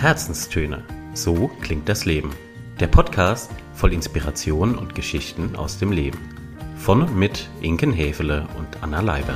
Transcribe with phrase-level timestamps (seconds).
[0.00, 0.82] Herzenstöne.
[1.12, 2.30] So klingt das Leben.
[2.80, 6.18] Der Podcast voll Inspiration und Geschichten aus dem Leben.
[6.76, 9.34] Von und mit Inken Hefele und Anna Leiber.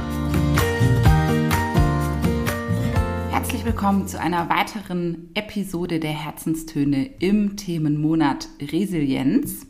[3.31, 9.67] Herzlich willkommen zu einer weiteren Episode der Herzenstöne im Themenmonat Resilienz.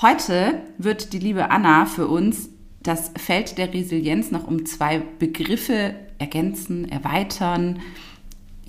[0.00, 2.50] Heute wird die liebe Anna für uns
[2.84, 7.80] das Feld der Resilienz noch um zwei Begriffe ergänzen, erweitern,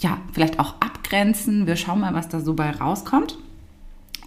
[0.01, 1.67] ja, vielleicht auch abgrenzen.
[1.67, 3.37] Wir schauen mal, was da so bei rauskommt.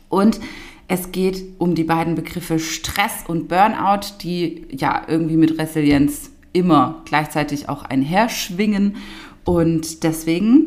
[0.09, 0.41] Und
[0.87, 7.02] es geht um die beiden Begriffe Stress und Burnout, die ja irgendwie mit Resilienz immer
[7.05, 8.97] gleichzeitig auch einherschwingen.
[9.45, 10.66] Und deswegen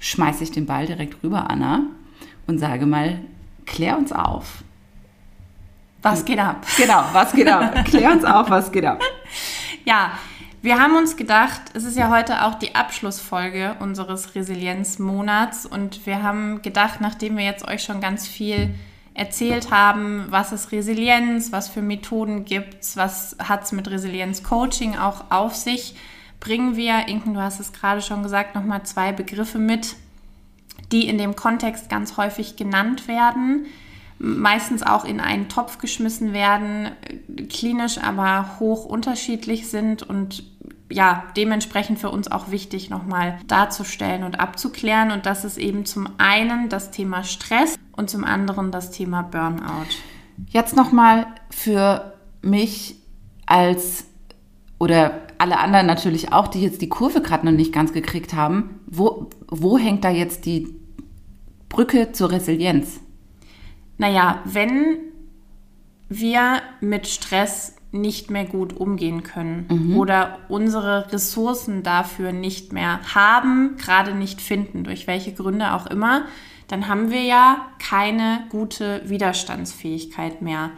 [0.00, 1.86] schmeiße ich den Ball direkt rüber, Anna,
[2.46, 3.20] und sage mal,
[3.66, 4.64] klär uns auf.
[6.02, 6.66] Was geht ab?
[6.76, 7.84] Genau, was geht ab?
[7.84, 9.00] klär uns auf, was geht ab.
[9.84, 10.12] Ja,
[10.68, 16.22] wir haben uns gedacht, es ist ja heute auch die Abschlussfolge unseres Resilienzmonats und wir
[16.22, 18.74] haben gedacht, nachdem wir jetzt euch schon ganz viel
[19.14, 24.98] erzählt haben, was ist Resilienz, was für Methoden gibt es, was hat es mit Resilienz-Coaching
[24.98, 25.96] auch auf sich,
[26.38, 29.96] bringen wir, Inken, du hast es gerade schon gesagt, nochmal zwei Begriffe mit,
[30.92, 33.64] die in dem Kontext ganz häufig genannt werden,
[34.18, 36.90] meistens auch in einen Topf geschmissen werden,
[37.48, 40.44] klinisch aber hoch unterschiedlich sind und
[40.90, 45.10] ja, dementsprechend für uns auch wichtig nochmal darzustellen und abzuklären.
[45.10, 49.88] Und das ist eben zum einen das Thema Stress und zum anderen das Thema Burnout.
[50.48, 52.96] Jetzt nochmal für mich
[53.46, 54.06] als
[54.78, 58.80] oder alle anderen natürlich auch, die jetzt die Kurve gerade noch nicht ganz gekriegt haben,
[58.86, 60.74] wo, wo hängt da jetzt die
[61.68, 63.00] Brücke zur Resilienz?
[63.98, 64.98] Naja, wenn
[66.08, 69.96] wir mit Stress nicht mehr gut umgehen können mhm.
[69.96, 76.24] oder unsere Ressourcen dafür nicht mehr haben, gerade nicht finden, durch welche Gründe auch immer,
[76.68, 80.70] dann haben wir ja keine gute Widerstandsfähigkeit mehr.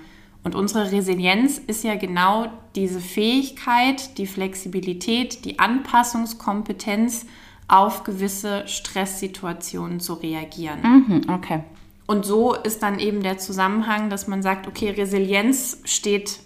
[0.45, 7.27] Und unsere Resilienz ist ja genau diese Fähigkeit, die Flexibilität, die Anpassungskompetenz
[7.69, 10.81] auf gewisse Stresssituationen zu reagieren.
[10.83, 11.65] Mhm, okay.
[12.07, 16.41] Und so ist dann eben der Zusammenhang, dass man sagt, okay, Resilienz steht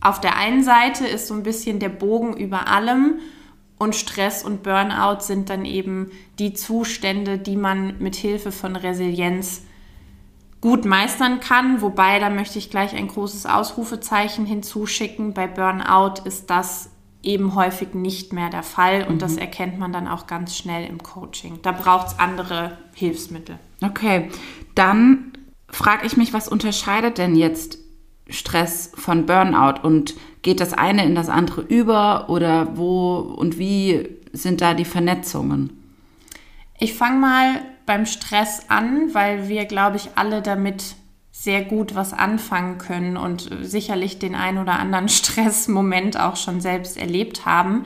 [0.00, 3.20] auf der einen Seite, ist so ein bisschen der Bogen über allem
[3.78, 9.62] und Stress und Burnout sind dann eben die Zustände, die man mit Hilfe von Resilienz
[10.60, 11.80] gut meistern kann.
[11.80, 15.32] Wobei, da möchte ich gleich ein großes Ausrufezeichen hinzuschicken.
[15.32, 16.90] Bei Burnout ist das
[17.22, 19.18] eben häufig nicht mehr der Fall und mhm.
[19.20, 21.60] das erkennt man dann auch ganz schnell im Coaching.
[21.62, 23.58] Da braucht es andere Hilfsmittel.
[23.82, 24.30] Okay,
[24.74, 25.32] dann
[25.68, 27.78] frage ich mich, was unterscheidet denn jetzt
[28.28, 34.08] Stress von Burnout und geht das eine in das andere über oder wo und wie
[34.32, 35.70] sind da die Vernetzungen?
[36.78, 40.94] Ich fange mal beim Stress an, weil wir, glaube ich, alle damit
[41.32, 46.96] sehr gut was anfangen können und sicherlich den ein oder anderen Stressmoment auch schon selbst
[46.96, 47.84] erlebt haben.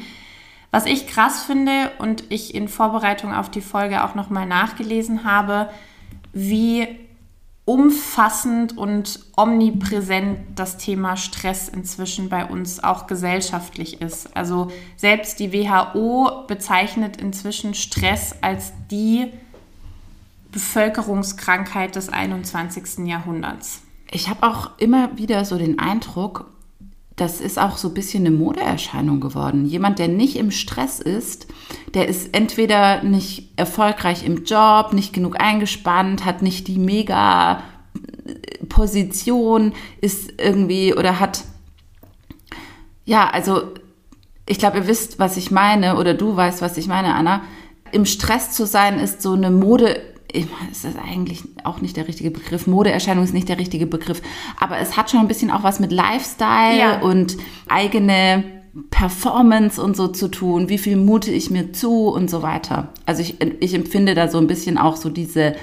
[0.71, 5.69] Was ich krass finde und ich in Vorbereitung auf die Folge auch nochmal nachgelesen habe,
[6.33, 6.89] wie
[7.65, 14.37] umfassend und omnipräsent das Thema Stress inzwischen bei uns auch gesellschaftlich ist.
[14.37, 19.33] Also selbst die WHO bezeichnet inzwischen Stress als die
[20.51, 23.07] Bevölkerungskrankheit des 21.
[23.07, 23.83] Jahrhunderts.
[24.11, 26.52] Ich habe auch immer wieder so den Eindruck,
[27.17, 29.67] das ist auch so ein bisschen eine Modeerscheinung geworden.
[29.67, 31.47] Jemand, der nicht im Stress ist,
[31.95, 37.63] der ist entweder nicht erfolgreich im Job, nicht genug eingespannt, hat nicht die mega
[38.69, 41.45] Position, ist irgendwie oder hat,
[43.05, 43.63] ja, also
[44.47, 47.43] ich glaube, ihr wisst, was ich meine oder du weißt, was ich meine, Anna.
[47.93, 50.01] Im Stress zu sein ist so eine Mode
[50.33, 52.67] ist das eigentlich auch nicht der richtige Begriff.
[52.67, 54.23] Modeerscheinung ist nicht der richtige Begriff.
[54.59, 57.01] Aber es hat schon ein bisschen auch was mit Lifestyle ja.
[57.01, 57.37] und
[57.69, 58.45] eigene
[58.91, 60.69] Performance und so zu tun.
[60.69, 62.93] Wie viel mute ich mir zu und so weiter.
[63.05, 65.55] Also ich, ich empfinde da so ein bisschen auch so diese,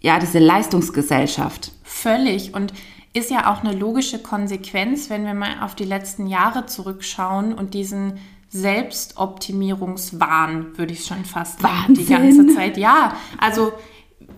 [0.00, 1.70] ja, diese Leistungsgesellschaft.
[1.84, 2.54] Völlig.
[2.54, 2.72] Und
[3.12, 7.72] ist ja auch eine logische Konsequenz, wenn wir mal auf die letzten Jahre zurückschauen und
[7.72, 8.14] diesen
[8.54, 12.76] Selbstoptimierungswahn, würde ich schon fast sagen, die ganze Zeit.
[12.76, 13.72] Ja, also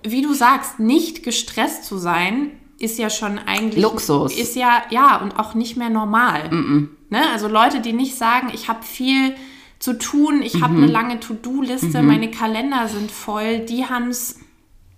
[0.02, 4.34] wie du sagst, nicht gestresst zu sein, ist ja schon eigentlich Luxus.
[4.34, 6.50] Ist ja ja und auch nicht mehr normal.
[6.50, 6.88] Mm -mm.
[7.10, 7.20] Ne?
[7.30, 9.36] Also Leute, die nicht sagen, ich habe viel
[9.78, 10.64] zu tun, ich mhm.
[10.64, 12.08] habe eine lange To-Do-Liste, mhm.
[12.08, 14.40] meine Kalender sind voll, die haben es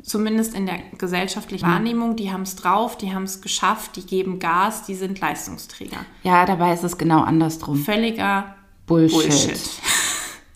[0.03, 1.73] zumindest in der gesellschaftlichen mhm.
[1.73, 5.99] Wahrnehmung, die haben es drauf, die haben es geschafft, die geben Gas, die sind Leistungsträger.
[6.23, 7.75] Ja, dabei ist es genau andersrum.
[7.77, 8.55] Völliger
[8.89, 9.29] Bullshit.
[9.29, 9.59] Bullshit.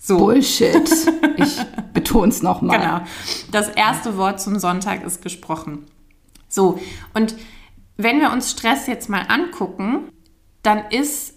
[0.05, 0.19] So.
[0.19, 0.91] Bullshit.
[1.37, 1.57] Ich
[1.95, 2.81] betone es nochmal.
[2.81, 3.01] Genau.
[3.53, 5.87] Das erste Wort zum Sonntag ist gesprochen.
[6.49, 6.81] So,
[7.15, 7.37] und
[7.97, 10.09] wenn wir uns Stress jetzt mal angucken,
[10.65, 11.32] dann ist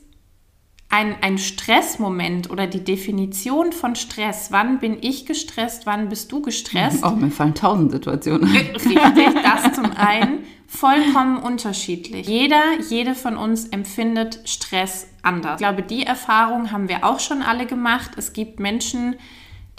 [0.89, 6.41] ein, ein Stressmoment oder die Definition von Stress, wann bin ich gestresst, wann bist du
[6.41, 7.03] gestresst?
[7.03, 8.49] Oh, mir fallen tausend Situationen.
[8.49, 8.97] Richtig,
[9.43, 12.27] das zum einen vollkommen unterschiedlich.
[12.27, 15.59] Jeder, jede von uns empfindet Stress anders.
[15.59, 18.11] Ich glaube, die Erfahrung haben wir auch schon alle gemacht.
[18.17, 19.15] Es gibt Menschen,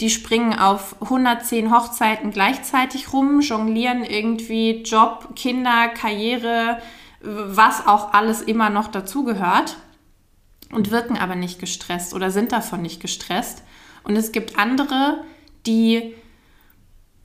[0.01, 6.79] die springen auf 110 Hochzeiten gleichzeitig rum, jonglieren irgendwie Job, Kinder, Karriere,
[7.21, 9.77] was auch alles immer noch dazugehört
[10.71, 13.63] und wirken aber nicht gestresst oder sind davon nicht gestresst.
[14.03, 15.23] Und es gibt andere,
[15.65, 16.13] die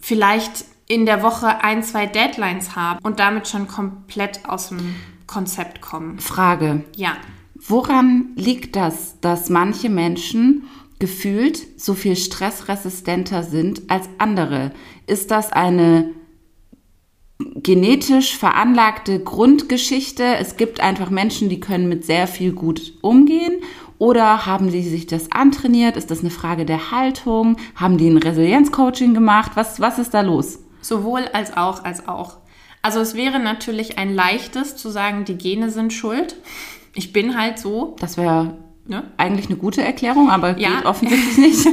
[0.00, 4.94] vielleicht in der Woche ein, zwei Deadlines haben und damit schon komplett aus dem
[5.27, 6.19] Konzept kommen.
[6.19, 6.85] Frage.
[6.97, 7.17] Ja.
[7.55, 10.65] Woran liegt das, dass manche Menschen
[10.99, 14.73] gefühlt so viel stressresistenter sind als andere?
[15.06, 16.11] Ist das eine
[17.62, 20.25] genetisch veranlagte Grundgeschichte.
[20.37, 23.61] Es gibt einfach Menschen, die können mit sehr viel gut umgehen.
[23.99, 25.97] Oder haben sie sich das antrainiert?
[25.97, 27.56] Ist das eine Frage der Haltung?
[27.76, 29.53] Haben die ein Resilienzcoaching gemacht?
[29.55, 30.59] Was, was ist da los?
[30.81, 32.38] Sowohl als auch, als auch.
[32.82, 36.35] Also es wäre natürlich ein leichtes zu sagen, die Gene sind schuld.
[36.94, 37.94] Ich bin halt so.
[38.00, 39.05] Das wäre ne?
[39.17, 40.70] eigentlich eine gute Erklärung, aber ja.
[40.70, 41.67] geht offensichtlich nicht.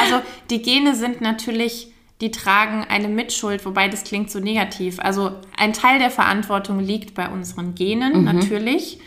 [0.00, 0.16] also
[0.50, 4.98] die Gene sind natürlich die tragen eine Mitschuld, wobei das klingt so negativ.
[5.00, 8.24] Also ein Teil der Verantwortung liegt bei unseren Genen mhm.
[8.24, 9.00] natürlich.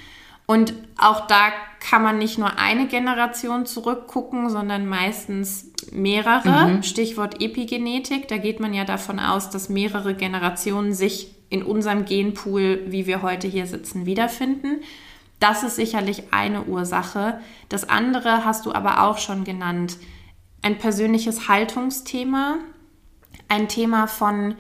[0.46, 6.68] Und auch da kann man nicht nur eine Generation zurückgucken, sondern meistens mehrere.
[6.68, 6.84] Mhm.
[6.84, 8.28] Stichwort Epigenetik.
[8.28, 13.22] Da geht man ja davon aus, dass mehrere Generationen sich in unserem Genpool, wie wir
[13.22, 14.82] heute hier sitzen, wiederfinden.
[15.40, 17.40] Das ist sicherlich eine Ursache.
[17.70, 19.98] Das andere hast du aber auch schon genannt.
[20.62, 22.56] Ein persönliches Haltungsthema
[23.54, 24.56] ein Thema von,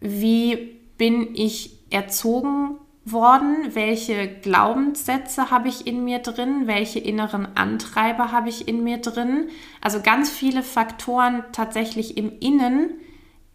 [0.00, 8.30] wie bin ich erzogen worden, welche Glaubenssätze habe ich in mir drin, welche inneren Antreiber
[8.32, 9.48] habe ich in mir drin.
[9.80, 12.90] Also ganz viele Faktoren tatsächlich im Innen,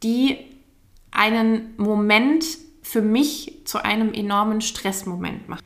[0.03, 0.37] die
[1.11, 2.45] einen Moment
[2.81, 5.63] für mich zu einem enormen Stressmoment machen.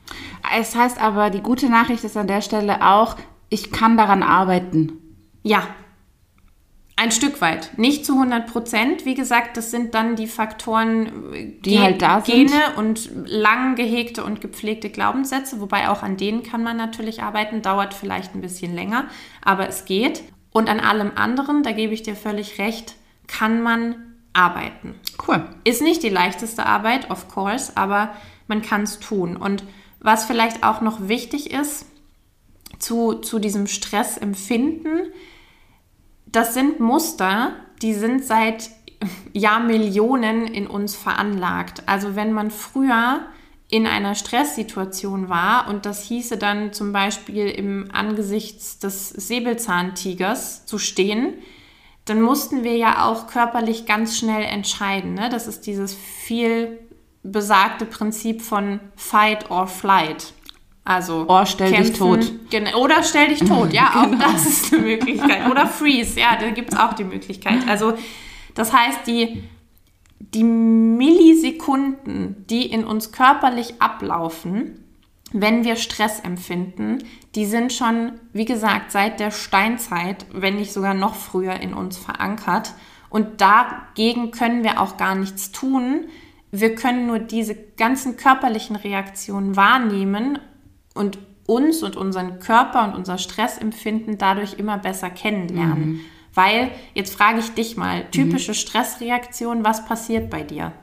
[0.56, 3.16] Es heißt aber, die gute Nachricht ist an der Stelle auch,
[3.50, 4.94] ich kann daran arbeiten.
[5.42, 5.64] Ja,
[6.98, 9.06] ein Stück weit, nicht zu 100 Prozent.
[9.06, 12.50] Wie gesagt, das sind dann die Faktoren, die Gen halt da sind.
[12.50, 17.62] Gene und lang gehegte und gepflegte Glaubenssätze, wobei auch an denen kann man natürlich arbeiten,
[17.62, 19.06] dauert vielleicht ein bisschen länger,
[19.44, 20.24] aber es geht.
[20.52, 22.96] Und an allem anderen, da gebe ich dir völlig recht,
[23.28, 24.96] kann man arbeiten.
[25.28, 25.44] Cool.
[25.66, 28.14] Ist nicht die leichteste Arbeit, of course, aber
[28.48, 29.36] man kann es tun.
[29.36, 29.66] Und
[30.00, 31.88] was vielleicht auch noch wichtig ist
[32.80, 35.12] zu, zu diesem Stressempfinden,
[36.26, 38.70] das sind Muster, die sind seit
[39.34, 41.84] Jahrmillionen in uns veranlagt.
[41.88, 43.22] Also wenn man früher
[43.70, 50.78] in einer Stresssituation war und das hieße dann zum Beispiel im Angesicht des Säbelzahntigers zu
[50.78, 51.34] stehen,
[52.06, 55.16] dann mussten wir ja auch körperlich ganz schnell entscheiden.
[55.16, 55.30] Ne?
[55.30, 56.80] Das ist dieses viel
[57.24, 60.34] besagte Prinzip von Fight or Flight.
[60.86, 62.76] Also oh, stell kämpfen, dich tot.
[62.76, 64.24] Oder stell dich tot, ja, genau.
[64.24, 65.50] auch das ist eine Möglichkeit.
[65.50, 67.68] Oder freeze, ja, da gibt es auch die Möglichkeit.
[67.68, 67.94] Also
[68.54, 69.44] das heißt, die,
[70.20, 74.84] die Millisekunden, die in uns körperlich ablaufen,
[75.34, 77.00] wenn wir Stress empfinden,
[77.34, 81.98] die sind schon, wie gesagt, seit der Steinzeit, wenn nicht sogar noch früher in uns
[81.98, 82.74] verankert.
[83.10, 86.06] Und dagegen können wir auch gar nichts tun.
[86.52, 90.38] Wir können nur diese ganzen körperlichen Reaktionen wahrnehmen
[90.96, 95.88] und uns und unseren Körper und unser Stressempfinden dadurch immer besser kennenlernen.
[95.88, 96.00] Mhm.
[96.34, 98.56] Weil, jetzt frage ich dich mal, typische mhm.
[98.56, 100.74] Stressreaktion, was passiert bei dir?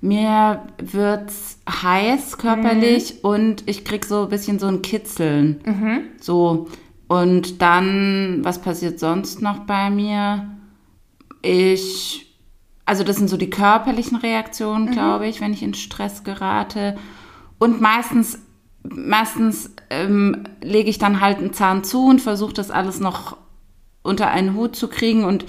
[0.00, 1.32] Mir wird
[1.68, 3.30] heiß körperlich mhm.
[3.30, 5.60] und ich krieg so ein bisschen so ein Kitzeln.
[5.64, 6.00] Mhm.
[6.20, 6.68] So.
[7.08, 10.50] Und dann, was passiert sonst noch bei mir?
[11.42, 12.34] Ich,
[12.84, 14.92] also das sind so die körperlichen Reaktionen, mhm.
[14.92, 16.96] glaube ich, wenn ich in Stress gerate.
[17.58, 18.38] Und meistens
[18.90, 23.36] meistens ähm, lege ich dann halt einen Zahn zu und versuche das alles noch
[24.02, 25.44] unter einen Hut zu kriegen und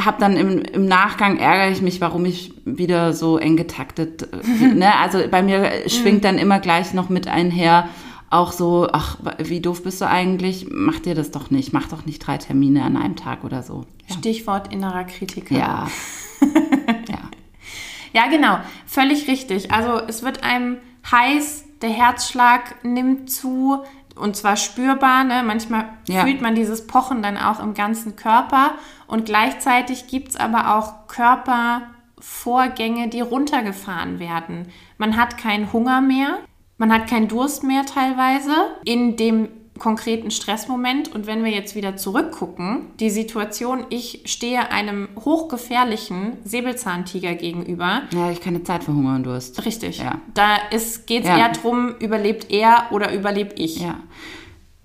[0.00, 4.28] habe dann im, im Nachgang ärgere ich mich, warum ich wieder so eng getaktet.
[4.32, 4.96] Äh, ne?
[4.98, 6.22] Also bei mir schwingt mhm.
[6.22, 7.88] dann immer gleich noch mit einher
[8.30, 10.66] auch so, ach, wie doof bist du eigentlich?
[10.68, 11.72] Mach dir das doch nicht.
[11.72, 13.86] Mach doch nicht drei Termine an einem Tag oder so.
[14.08, 14.16] Ja.
[14.16, 15.54] Stichwort innerer Kritiker.
[15.54, 15.88] Ja.
[17.08, 17.18] ja.
[18.12, 18.58] Ja, genau.
[18.86, 19.70] Völlig richtig.
[19.70, 20.78] Also es wird einem
[21.10, 23.82] heiß, der Herzschlag nimmt zu,
[24.16, 25.24] und zwar spürbar.
[25.24, 25.42] Ne?
[25.44, 26.24] Manchmal Ja.
[26.24, 28.72] fühlt man dieses Pochen dann auch im ganzen Körper.
[29.06, 34.68] Und gleichzeitig gibt es aber auch Körpervorgänge, die runtergefahren werden.
[34.98, 36.38] Man hat keinen Hunger mehr,
[36.78, 38.52] man hat keinen Durst mehr teilweise
[38.84, 41.14] in dem konkreten Stressmoment.
[41.14, 48.02] Und wenn wir jetzt wieder zurückgucken, die Situation, ich stehe einem hochgefährlichen Säbelzahntiger gegenüber.
[48.12, 49.64] Ja, ich keine Zeit für Hunger und Durst.
[49.66, 49.98] Richtig.
[49.98, 50.20] Ja.
[50.34, 50.56] Da
[51.06, 51.38] geht es Ja.
[51.38, 53.80] eher drum, überlebt er oder überlebe ich.
[53.80, 53.96] Ja.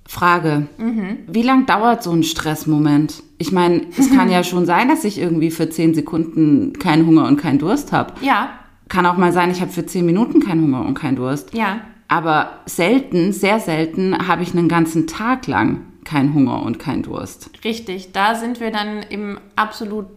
[0.08, 0.68] Frage.
[0.80, 1.20] Mhm.
[1.28, 3.22] Wie lang dauert so ein Stressmoment?
[3.38, 7.28] Ich meine, es kann ja schon sein, dass ich irgendwie für 10 Sekunden keinen Hunger
[7.28, 8.14] und keinen Durst habe.
[8.22, 8.50] Ja,
[8.88, 11.54] Kann auch mal sein, ich habe für 10 Minuten keinen Hunger und keinen Durst.
[11.54, 11.82] ja.
[12.10, 17.52] Aber selten, sehr selten habe ich einen ganzen Tag lang keinen Hunger und keinen Durst.
[17.64, 20.08] Richtig, da sind wir dann im absolut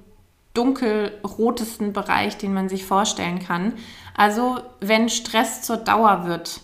[0.54, 3.74] dunkelrotesten Bereich, den man sich vorstellen kann.
[4.16, 6.62] Also wenn Stress zur Dauer wird,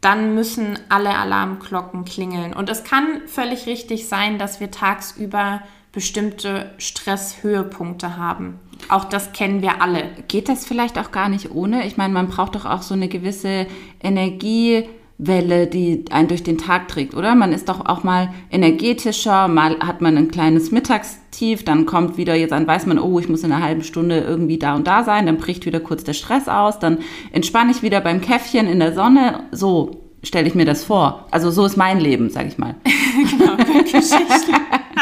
[0.00, 2.54] dann müssen alle Alarmglocken klingeln.
[2.54, 5.62] Und es kann völlig richtig sein, dass wir tagsüber
[5.92, 8.58] bestimmte Stresshöhepunkte haben.
[8.88, 10.04] Auch das kennen wir alle.
[10.28, 11.86] Geht das vielleicht auch gar nicht ohne?
[11.86, 13.66] Ich meine, man braucht doch auch so eine gewisse
[14.02, 17.34] Energiewelle, die einen durch den Tag trägt, oder?
[17.34, 22.34] Man ist doch auch mal energetischer, mal hat man ein kleines Mittagstief, dann kommt wieder,
[22.34, 25.04] jetzt dann weiß man, oh, ich muss in einer halben Stunde irgendwie da und da
[25.04, 26.98] sein, dann bricht wieder kurz der Stress aus, dann
[27.32, 29.44] entspanne ich wieder beim Käffchen in der Sonne.
[29.52, 31.26] So stelle ich mir das vor.
[31.30, 32.76] Also so ist mein Leben, sag ich mal.
[33.84, 34.54] Geschichten.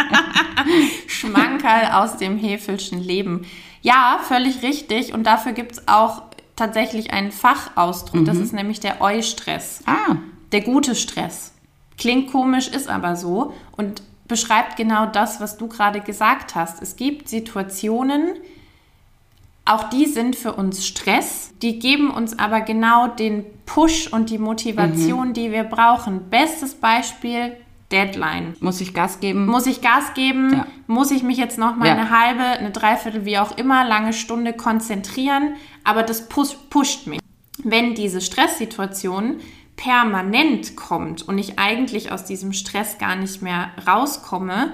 [1.06, 3.42] Schmankerl aus dem Hefelschen Leben.
[3.82, 5.14] Ja, völlig richtig.
[5.14, 6.22] Und dafür gibt es auch
[6.56, 8.24] tatsächlich einen Fachausdruck.
[8.26, 9.82] Das ist nämlich der Eustress.
[9.86, 10.16] Ah,
[10.52, 11.52] Der gute Stress.
[11.96, 16.82] Klingt komisch, ist aber so und beschreibt genau das, was du gerade gesagt hast.
[16.82, 18.34] Es gibt Situationen,
[19.64, 24.38] auch die sind für uns Stress, die geben uns aber genau den Push und die
[24.38, 26.28] Motivation, die wir brauchen.
[26.30, 27.56] Bestes Beispiel,
[27.92, 28.54] Deadline.
[28.60, 29.46] muss ich Gas geben?
[29.46, 30.52] Muss ich Gas geben?
[30.52, 30.66] Ja.
[30.86, 31.92] Muss ich mich jetzt noch mal Ja.
[31.94, 35.54] eine halbe, eine Dreiviertel, wie auch immer, lange Stunde konzentrieren?
[35.84, 37.20] Aber das push, pusht mich.
[37.62, 39.40] Wenn diese Stresssituation
[39.76, 44.72] permanent kommt und ich eigentlich aus diesem Stress gar nicht mehr rauskomme,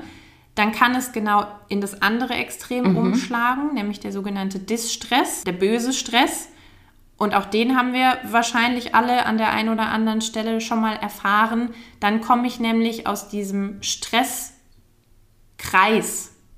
[0.56, 5.92] dann kann es genau in das andere Extrem umschlagen, nämlich der sogenannte Distress, der böse
[5.92, 6.48] Stress.
[7.18, 10.96] Und auch den haben wir wahrscheinlich alle an der einen oder anderen Stelle schon mal
[10.96, 11.74] erfahren.
[11.98, 14.52] Dann komme ich nämlich aus diesem Stresskreis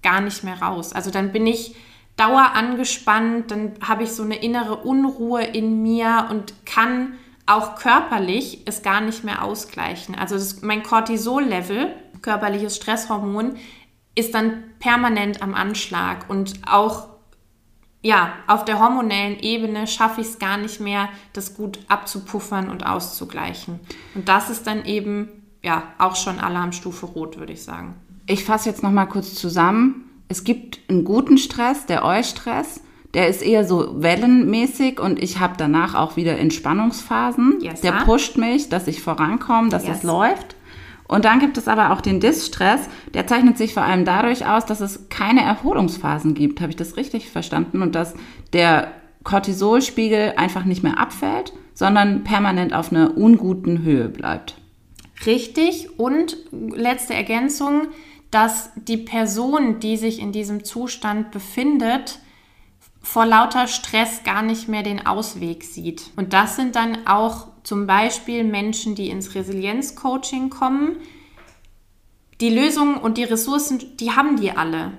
[0.02, 0.92] gar nicht mehr raus.
[0.92, 1.76] Also dann bin ich
[2.16, 7.14] dauer angespannt, dann habe ich so eine innere Unruhe in mir und kann
[7.46, 10.14] auch körperlich es gar nicht mehr ausgleichen.
[10.14, 13.56] Also das, mein Cortisol-Level, körperliches Stresshormon,
[14.14, 17.07] ist dann permanent am Anschlag und auch
[18.02, 22.86] ja, auf der hormonellen Ebene schaffe ich es gar nicht mehr, das gut abzupuffern und
[22.86, 23.80] auszugleichen.
[24.14, 25.28] Und das ist dann eben,
[25.62, 27.94] ja, auch schon Alarmstufe Rot, würde ich sagen.
[28.26, 30.04] Ich fasse jetzt noch mal kurz zusammen.
[30.28, 32.80] Es gibt einen guten Stress, der Eustress.
[33.14, 37.58] Der ist eher so wellenmäßig und ich habe danach auch wieder Entspannungsphasen.
[37.62, 39.98] Yes, der pusht mich, dass ich vorankomme, dass Yes.
[39.98, 40.56] es läuft.
[41.08, 42.88] Und dann gibt es aber auch den Distress.
[43.14, 46.60] Der zeichnet sich vor allem dadurch aus, dass es keine Erholungsphasen gibt.
[46.60, 47.82] Habe ich das richtig verstanden?
[47.82, 48.14] Und dass
[48.52, 48.92] der
[49.24, 54.56] Cortisolspiegel einfach nicht mehr abfällt, sondern permanent auf einer unguten Höhe bleibt.
[55.24, 55.98] Richtig.
[55.98, 57.88] Und letzte Ergänzung,
[58.30, 62.20] dass die Person, die sich in diesem Zustand befindet,
[63.02, 66.10] vor lauter Stress gar nicht mehr den Ausweg sieht.
[66.16, 70.96] Und das sind dann auch zum Beispiel Menschen, die ins Resilienzcoaching kommen.
[72.40, 74.92] Die Lösungen und die Ressourcen, die haben die alle.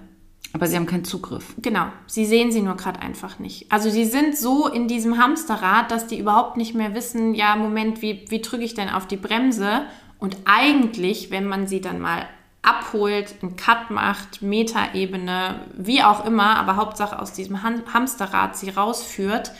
[0.51, 1.53] Aber sie haben keinen Zugriff.
[1.61, 3.71] Genau, sie sehen sie nur gerade einfach nicht.
[3.71, 8.01] Also sie sind so in diesem Hamsterrad, dass die überhaupt nicht mehr wissen, ja, Moment,
[8.01, 9.83] wie, wie drücke ich denn auf die Bremse?
[10.17, 12.27] Und eigentlich, wenn man sie dann mal
[12.61, 19.51] abholt, einen Cut macht, Metaebene, wie auch immer, aber Hauptsache aus diesem Hamsterrad sie rausführt,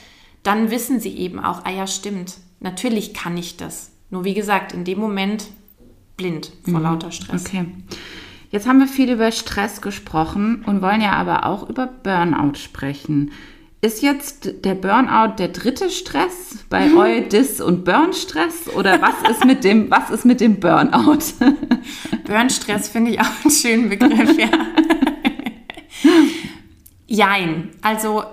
[0.44, 3.92] dann wissen sie eben auch, ah ja, stimmt, natürlich kann ich das.
[4.10, 5.46] Nur wie gesagt, in dem Moment
[6.18, 7.46] blind vor lauter Stress.
[7.46, 7.66] Okay.
[8.52, 13.32] Jetzt haben wir viel über Stress gesprochen und wollen ja aber auch über Burnout sprechen.
[13.82, 18.68] Ist jetzt der Burnout der dritte Stress bei Eu, Dis und Burn-Stress?
[18.76, 21.20] Oder was ist mit dem, was ist mit dem Burnout?
[22.26, 24.50] Burnstress finde ich auch einen schönen Begriff, ja.
[27.08, 27.70] Jein.
[27.82, 28.26] Also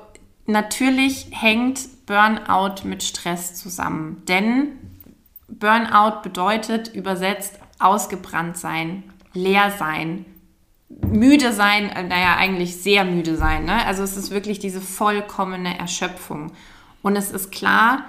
[0.46, 4.22] natürlich hängt Burnout mit Stress zusammen.
[4.26, 4.72] Denn
[5.46, 10.24] Burnout bedeutet übersetzt ausgebrannt sein, leer sein,
[11.00, 13.64] müde sein, äh, naja, eigentlich sehr müde sein.
[13.64, 13.84] Ne?
[13.86, 16.52] Also es ist wirklich diese vollkommene Erschöpfung.
[17.02, 18.04] Und es ist klar,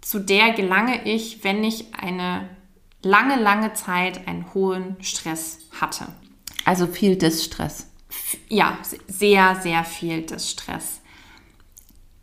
[0.00, 2.48] zu der gelange ich, wenn ich eine
[3.02, 6.06] lange, lange Zeit einen hohen Stress hatte.
[6.64, 7.90] Also viel Distress.
[8.48, 11.00] Ja, sehr, sehr viel Distress.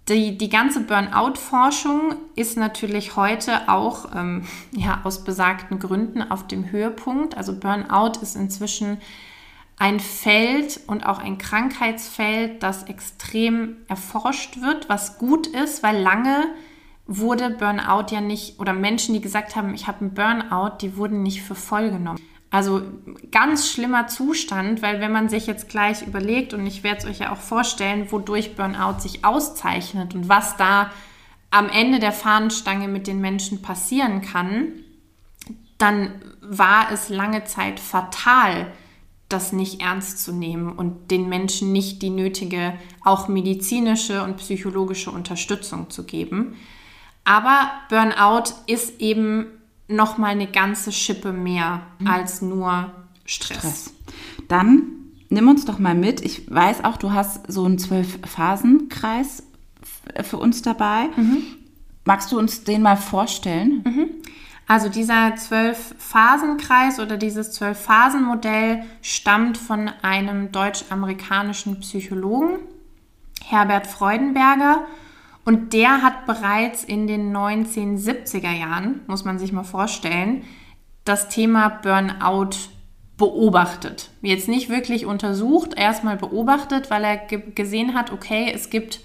[0.10, 6.72] Die, die ganze Burnout-Forschung ist natürlich heute auch ähm, ja, aus besagten Gründen auf dem
[6.72, 7.38] Höhepunkt.
[7.38, 8.98] Also Burnout ist inzwischen
[9.82, 16.46] ein Feld und auch ein Krankheitsfeld, das extrem erforscht wird, was gut ist, weil lange
[17.08, 21.24] wurde Burnout ja nicht, oder Menschen, die gesagt haben, ich habe einen Burnout, die wurden
[21.24, 22.20] nicht für voll genommen.
[22.52, 22.84] Also
[23.32, 27.18] ganz schlimmer Zustand, weil wenn man sich jetzt gleich überlegt, und ich werde es euch
[27.18, 30.92] ja auch vorstellen, wodurch Burnout sich auszeichnet und was da
[31.50, 34.74] am Ende der Fahnenstange mit den Menschen passieren kann,
[35.80, 38.72] dann war es lange Zeit fatal,
[39.34, 42.74] das nicht ernst zu nehmen und den Menschen nicht die nötige,
[43.04, 46.56] auch medizinische und psychologische Unterstützung zu geben.
[47.24, 49.48] Aber Burnout ist eben
[49.88, 52.08] noch mal eine ganze Schippe mehr mhm.
[52.08, 52.92] als nur
[53.26, 53.58] Stress.
[53.58, 53.94] Stress.
[54.48, 54.84] Dann
[55.30, 56.22] nimm uns doch mal mit.
[56.22, 59.44] Ich weiß auch, du hast so einen zwölf-Phasen-Kreis
[60.24, 61.10] für uns dabei.
[61.16, 61.44] Mhm.
[62.06, 63.84] Magst du uns den mal vorstellen?
[63.86, 64.10] Mhm.
[64.72, 72.60] Also dieser Zwölf-Phasen-Kreis oder dieses Zwölf-Phasen-Modell stammt von einem deutsch-amerikanischen Psychologen,
[73.44, 74.86] Herbert Freudenberger.
[75.44, 80.46] Und der hat bereits in den 1970er Jahren, muss man sich mal vorstellen,
[81.04, 82.56] das Thema Burnout
[83.18, 84.10] beobachtet.
[84.22, 89.02] Jetzt nicht wirklich untersucht, erstmal beobachtet, weil er gesehen hat, okay, es gibt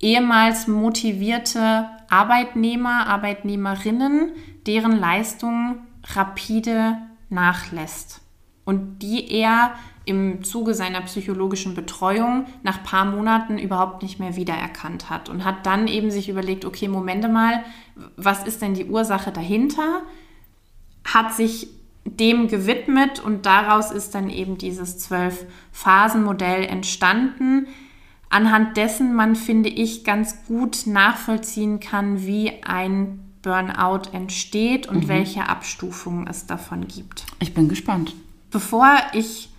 [0.00, 4.32] ehemals motivierte Arbeitnehmer, Arbeitnehmerinnen,
[4.66, 5.78] deren Leistung
[6.14, 8.20] rapide nachlässt
[8.64, 9.72] und die er
[10.04, 15.66] im Zuge seiner psychologischen Betreuung nach paar Monaten überhaupt nicht mehr wiedererkannt hat und hat
[15.66, 17.62] dann eben sich überlegt, okay, Momente mal,
[18.16, 20.02] was ist denn die Ursache dahinter?
[21.04, 21.68] Hat sich
[22.04, 27.66] dem gewidmet und daraus ist dann eben dieses Zwölf-Phasen-Modell entstanden,
[28.30, 35.08] anhand dessen man, finde ich, ganz gut nachvollziehen kann, wie ein Burnout entsteht und mhm.
[35.08, 37.24] welche Abstufungen es davon gibt.
[37.38, 38.14] Ich bin gespannt.
[38.50, 39.50] Bevor ich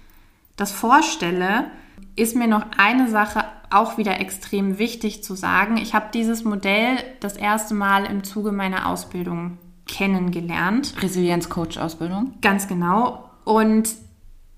[0.55, 1.71] das vorstelle,
[2.15, 5.77] ist mir noch eine Sache auch wieder extrem wichtig zu sagen.
[5.77, 10.95] Ich habe dieses Modell das erste Mal im Zuge meiner Ausbildung kennengelernt.
[11.01, 12.33] Resilienz-Coach-Ausbildung.
[12.41, 13.29] Ganz genau.
[13.45, 13.89] Und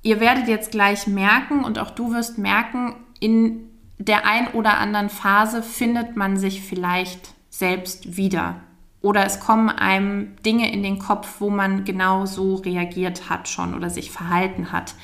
[0.01, 3.70] ihr werdet jetzt gleich merken und auch du wirst merken, in
[4.05, 8.55] der ein oder anderen Phase findet man sich vielleicht selbst wieder.
[9.01, 13.75] Oder es kommen einem Dinge in den Kopf, wo man genau so reagiert hat schon
[13.75, 14.95] oder sich verhalten hat.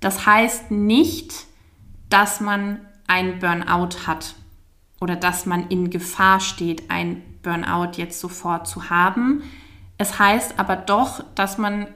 [0.00, 1.46] Das heißt nicht,
[2.08, 4.34] dass man ein Burnout hat
[5.00, 9.42] oder dass man in Gefahr steht, ein Burnout jetzt sofort zu haben.
[9.98, 11.86] Es heißt aber doch, dass man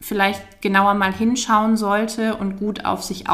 [0.00, 3.28] vielleicht genauer mal hinschauen sollte und gut auf sich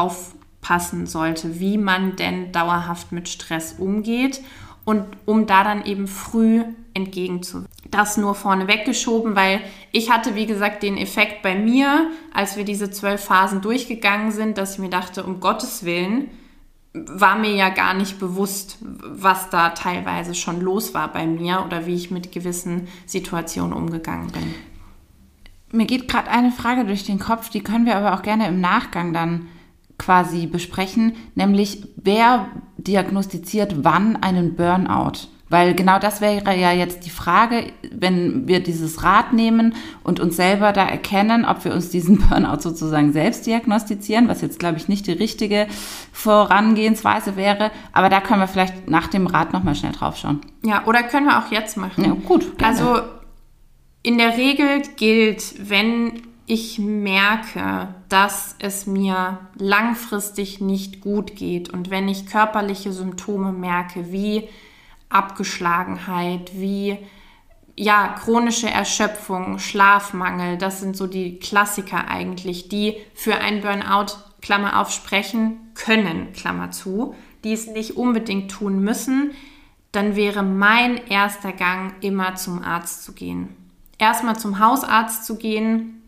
[0.63, 4.41] aufpassen sollte, wie man denn dauerhaft mit Stress umgeht
[4.85, 7.69] und um da dann eben früh entgegenzuwirken.
[7.89, 12.65] Das nur vorne weggeschoben, weil ich hatte, wie gesagt, den Effekt bei mir, als wir
[12.65, 16.29] diese zwölf Phasen durchgegangen sind, dass ich mir dachte, um Gottes Willen,
[16.93, 21.85] war mir ja gar nicht bewusst, was da teilweise schon los war bei mir oder
[21.85, 24.53] wie ich mit gewissen Situationen umgegangen bin.
[25.71, 28.61] Mir geht gerade eine Frage durch den Kopf, die können wir aber auch gerne im
[28.61, 29.47] Nachgang dann
[29.97, 35.27] quasi besprechen, nämlich wer diagnostiziert wann einen Burnout?
[35.53, 40.35] Weil genau das wäre ja jetzt die Frage, wenn wir dieses Rad nehmen und uns
[40.35, 44.87] selber da erkennen, ob wir uns diesen Burnout sozusagen selbst diagnostizieren, was jetzt, glaube ich,
[44.87, 45.67] nicht die richtige
[46.11, 47.69] Vorangehensweise wäre.
[47.91, 50.41] Aber da können wir vielleicht nach dem Rad nochmal schnell drauf schauen.
[50.65, 52.03] Ja, oder können wir auch jetzt machen.
[52.03, 52.57] Ja, gut.
[52.57, 52.75] Gerne.
[52.75, 53.01] Also
[54.01, 56.13] in der Regel gilt, wenn
[56.45, 64.11] ich merke, dass es mir langfristig nicht gut geht und wenn ich körperliche Symptome merke,
[64.11, 64.49] wie
[65.09, 66.97] Abgeschlagenheit, wie
[67.75, 74.79] ja, chronische Erschöpfung, Schlafmangel, das sind so die Klassiker eigentlich, die für ein Burnout, Klammer
[74.79, 79.31] auf, sprechen können, Klammer zu, die es nicht unbedingt tun müssen,
[79.91, 83.55] dann wäre mein erster Gang immer zum Arzt zu gehen.
[83.97, 86.02] Erstmal zum Hausarzt zu gehen,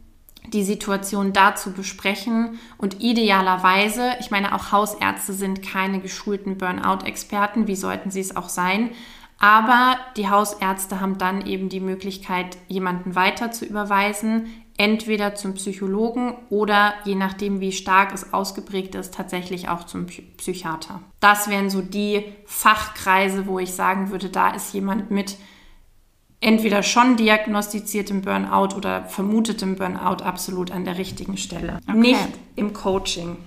[0.53, 7.67] die Situation da zu besprechen und idealerweise, ich meine, auch Hausärzte sind keine geschulten Burnout-Experten,
[7.67, 8.91] wie sollten sie es auch sein,
[9.39, 16.35] aber die Hausärzte haben dann eben die Möglichkeit, jemanden weiter zu überweisen, entweder zum Psychologen
[16.49, 21.01] oder je nachdem, wie stark es ausgeprägt ist, tatsächlich auch zum Psychiater.
[21.19, 25.37] Das wären so die Fachkreise, wo ich sagen würde, da ist jemand mit
[26.45, 31.79] entweder schon diagnostiziertem Burnout oder vermutetem Burnout absolut an der richtigen Stelle.
[31.87, 31.97] Okay.
[31.97, 33.37] Nicht im Coaching.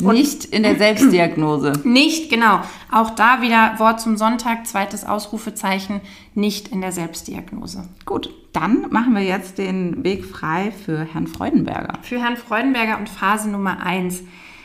[0.00, 1.72] Nicht in der Selbstdiagnose.
[1.84, 2.60] Nicht, genau.
[2.92, 6.00] Auch da wieder Wort zum Sonntag, zweites Ausrufezeichen,
[6.34, 7.88] nicht in der Selbstdiagnose.
[8.04, 11.94] Gut, dann machen wir jetzt den Weg frei für Herrn Freudenberger.
[12.02, 14.22] Für Herrn Freudenberger und Phase Nummer 1.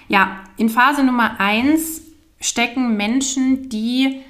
[0.08, 2.02] Ja, in Phase Nummer 1
[2.40, 4.22] stecken Menschen, die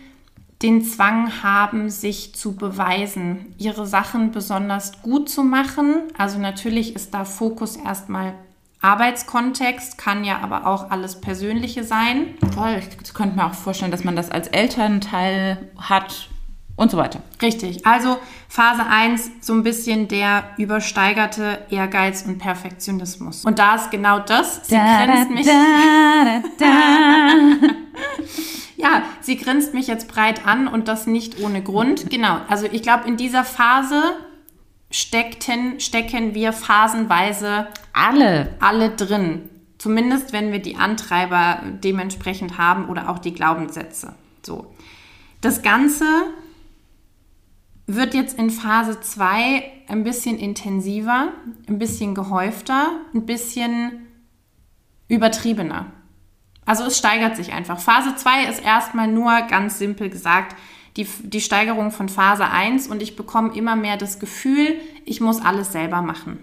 [0.63, 6.03] den Zwang haben, sich zu beweisen, ihre Sachen besonders gut zu machen.
[6.17, 8.33] Also natürlich ist da Fokus erstmal
[8.81, 12.35] Arbeitskontext, kann ja aber auch alles Persönliche sein.
[12.53, 16.29] Voll, ich könnte mir auch vorstellen, dass man das als Elternteil hat
[16.75, 17.21] und so weiter.
[17.41, 17.85] Richtig.
[17.85, 23.45] Also Phase 1 so ein bisschen der übersteigerte Ehrgeiz und Perfektionismus.
[23.45, 24.67] Und da ist genau das.
[24.67, 25.47] Sie grinst mich.
[28.83, 32.09] Ja, sie grinst mich jetzt breit an und das nicht ohne Grund.
[32.09, 32.41] Genau.
[32.49, 34.01] Also ich glaube, in dieser Phase
[34.91, 38.55] steckten, stecken wir phasenweise Alle.
[38.59, 39.49] alle drin.
[39.77, 44.15] Zumindest wenn wir die Antreiber dementsprechend haben oder auch die Glaubenssätze.
[44.45, 44.73] So.
[45.39, 46.05] Das Ganze
[47.87, 51.29] wird jetzt in Phase 2 ein bisschen intensiver,
[51.67, 54.07] ein bisschen gehäufter, ein bisschen
[55.07, 55.91] übertriebener.
[56.65, 57.79] Also es steigert sich einfach.
[57.79, 60.55] Phase 2 ist erstmal nur ganz simpel gesagt
[60.97, 65.41] die, die Steigerung von Phase 1 und ich bekomme immer mehr das Gefühl, ich muss
[65.41, 66.39] alles selber machen.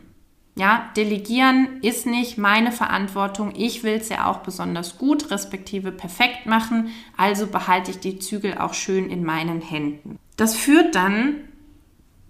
[0.57, 3.53] Ja, delegieren ist nicht meine Verantwortung.
[3.57, 6.91] Ich will es ja auch besonders gut, respektive perfekt machen.
[7.17, 10.19] Also behalte ich die Zügel auch schön in meinen Händen.
[10.37, 11.37] Das führt dann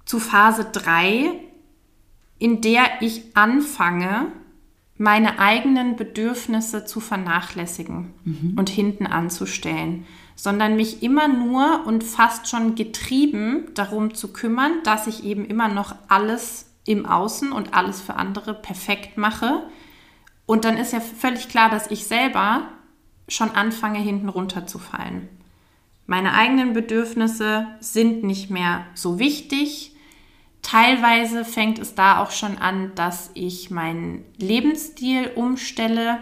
[0.04, 1.32] zu Phase 3,
[2.38, 4.26] in der ich anfange,
[5.00, 8.12] meine eigenen Bedürfnisse zu vernachlässigen
[8.56, 10.04] und hinten anzustellen,
[10.36, 15.68] sondern mich immer nur und fast schon getrieben darum zu kümmern, dass ich eben immer
[15.68, 19.62] noch alles im Außen und alles für andere perfekt mache.
[20.44, 22.68] Und dann ist ja völlig klar, dass ich selber
[23.26, 25.30] schon anfange, hinten runterzufallen.
[26.06, 29.96] Meine eigenen Bedürfnisse sind nicht mehr so wichtig.
[30.62, 36.18] Teilweise fängt es da auch schon an, dass ich meinen Lebensstil umstelle.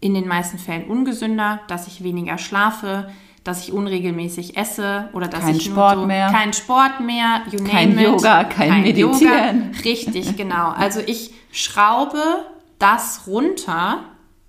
[0.00, 3.10] In den meisten Fällen ungesünder, dass ich weniger schlafe,
[3.44, 6.30] dass ich unregelmäßig esse oder dass Kein ich nur Sport so, mehr.
[6.30, 8.00] kein Sport mehr, you Kein it.
[8.00, 9.72] Yoga, kein Meditieren.
[9.72, 9.80] Yoga.
[9.84, 10.70] Richtig, genau.
[10.70, 12.22] Also ich schraube
[12.78, 14.04] das runter,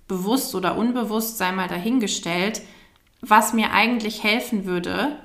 [0.08, 2.62] bewusst oder unbewusst sei mal dahingestellt,
[3.20, 5.16] was mir eigentlich helfen würde,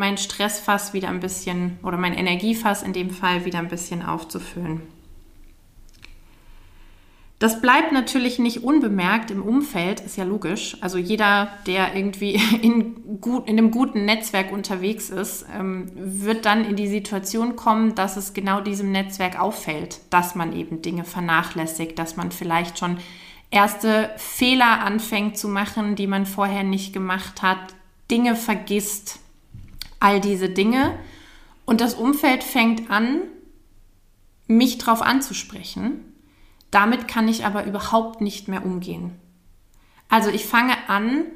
[0.00, 4.80] mein Stressfass wieder ein bisschen oder mein Energiefass in dem Fall wieder ein bisschen aufzufüllen.
[7.38, 10.76] Das bleibt natürlich nicht unbemerkt im Umfeld, ist ja logisch.
[10.80, 16.64] Also jeder, der irgendwie in, gut, in einem guten Netzwerk unterwegs ist, ähm, wird dann
[16.64, 21.98] in die Situation kommen, dass es genau diesem Netzwerk auffällt, dass man eben Dinge vernachlässigt,
[21.98, 22.98] dass man vielleicht schon
[23.50, 27.74] erste Fehler anfängt zu machen, die man vorher nicht gemacht hat,
[28.10, 29.20] Dinge vergisst,
[30.00, 30.98] all diese Dinge.
[31.66, 33.20] Und das Umfeld fängt an,
[34.48, 36.04] mich drauf anzusprechen.
[36.70, 39.12] Damit kann ich aber überhaupt nicht mehr umgehen.
[40.08, 41.26] Also ich fange an,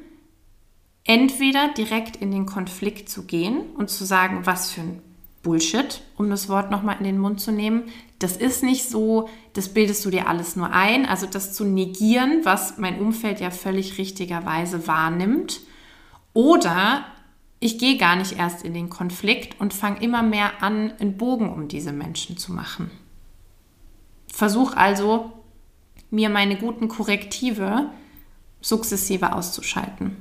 [1.05, 5.01] entweder direkt in den Konflikt zu gehen und zu sagen, was für ein
[5.43, 7.83] Bullshit, um das Wort nochmal in den Mund zu nehmen.
[8.17, 11.05] Das ist nicht so, das bildest du dir alles nur ein.
[11.05, 15.61] Also das zu negieren, was mein Umfeld ja völlig richtigerweise wahrnimmt.
[16.33, 17.05] Oder
[17.65, 21.49] ich gehe gar nicht erst in den Konflikt und fange immer mehr an, einen Bogen
[21.49, 22.91] um diese Menschen zu machen.
[24.31, 25.31] Versuch also,
[26.11, 27.89] mir meine guten Korrektive
[28.61, 30.15] sukzessive auszuschalten.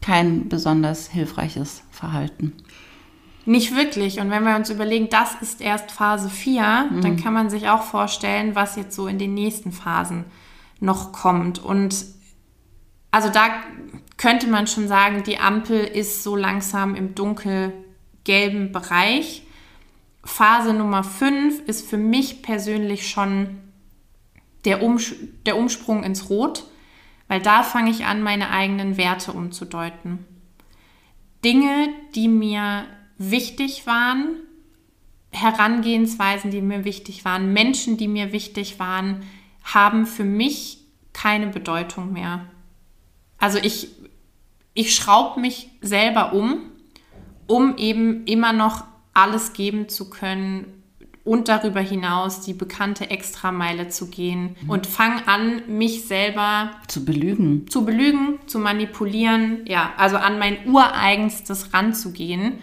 [0.00, 2.52] Kein besonders hilfreiches Verhalten.
[3.44, 4.18] Nicht wirklich.
[4.18, 7.82] Und wenn wir uns überlegen, das ist erst Phase 4, dann kann man sich auch
[7.82, 10.24] vorstellen, was jetzt so in den nächsten Phasen
[10.80, 11.60] noch kommt.
[11.60, 12.04] Und
[13.10, 13.62] also da
[14.16, 19.42] könnte man schon sagen, die Ampel ist so langsam im dunkelgelben Bereich.
[20.24, 23.58] Phase Nummer 5 ist für mich persönlich schon
[24.64, 25.14] der, Umsch
[25.46, 26.64] der Umsprung ins Rot,
[27.28, 30.24] weil da fange ich an, meine eigenen Werte umzudeuten.
[31.44, 32.86] Dinge, die mir
[33.18, 34.40] wichtig waren,
[35.30, 39.22] Herangehensweisen, die mir wichtig waren, Menschen, die mir wichtig waren,
[39.62, 40.78] haben für mich
[41.12, 42.46] keine Bedeutung mehr.
[43.38, 43.88] Also ich,
[44.74, 46.60] ich schraube mich selber um,
[47.46, 50.82] um eben immer noch alles geben zu können
[51.24, 57.68] und darüber hinaus die bekannte Extrameile zu gehen und fange an, mich selber Zu belügen.
[57.68, 62.58] zu belügen, zu manipulieren, ja, also an mein ureigenstes ranzugehen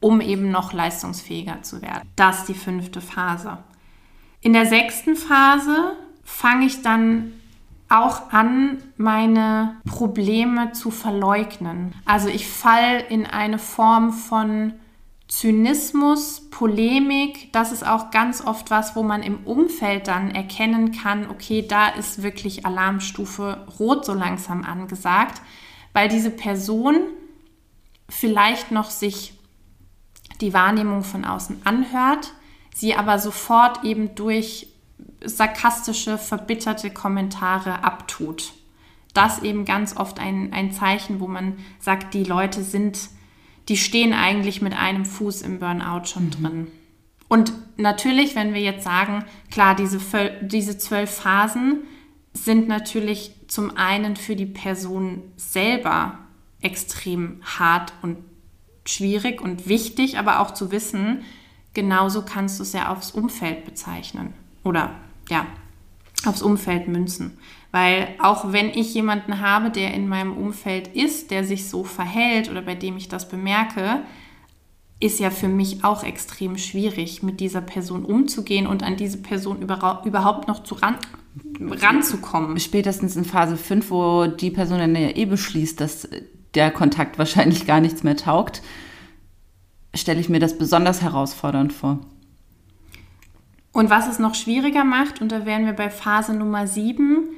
[0.00, 2.08] um eben noch leistungsfähiger zu werden.
[2.16, 3.58] Das ist die fünfte Phase.
[4.40, 7.32] In der sechsten Phase fange ich dann
[7.88, 11.94] auch an, meine Probleme zu verleugnen.
[12.04, 14.74] Also ich falle in eine Form von
[15.28, 21.28] Zynismus, Polemik, das ist auch ganz oft was, wo man im Umfeld dann erkennen kann,
[21.28, 25.42] okay, da ist wirklich Alarmstufe rot so langsam angesagt,
[25.92, 26.96] weil diese Person
[28.08, 29.34] vielleicht noch sich
[30.40, 32.32] die Wahrnehmung von außen anhört,
[32.72, 34.68] sie aber sofort eben durch
[35.24, 38.52] sarkastische, verbitterte Kommentare abtut.
[39.14, 42.98] Das eben ganz oft ein, ein Zeichen, wo man sagt, die Leute sind,
[43.68, 46.30] die stehen eigentlich mit einem Fuß im Burnout schon mhm.
[46.30, 46.66] drin.
[47.28, 49.98] Und natürlich, wenn wir jetzt sagen, klar, diese,
[50.42, 51.82] diese zwölf Phasen
[52.32, 56.18] sind natürlich zum einen für die Person selber
[56.60, 58.18] extrem hart und
[58.84, 61.22] schwierig und wichtig, aber auch zu wissen,
[61.74, 64.94] genauso kannst du es ja aufs Umfeld bezeichnen oder
[65.28, 65.46] ja,
[66.24, 67.38] aufs Umfeld münzen.
[67.72, 72.50] Weil auch wenn ich jemanden habe, der in meinem Umfeld ist, der sich so verhält
[72.50, 74.02] oder bei dem ich das bemerke,
[74.98, 79.60] ist ja für mich auch extrem schwierig, mit dieser Person umzugehen und an diese Person
[79.60, 80.96] überhaupt noch zu ran,
[81.60, 82.58] ranzukommen.
[82.58, 86.08] Spätestens in Phase 5, wo die Person dann ja eh beschließt, dass
[86.54, 88.62] der Kontakt wahrscheinlich gar nichts mehr taugt,
[89.94, 92.00] stelle ich mir das besonders herausfordernd vor.
[93.76, 97.28] Und was es noch schwieriger macht, und da wären wir bei Phase Nummer 7,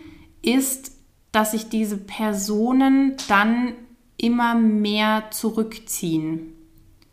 [0.41, 0.93] ist,
[1.33, 3.73] dass sich diese Personen dann
[4.17, 6.53] immer mehr zurückziehen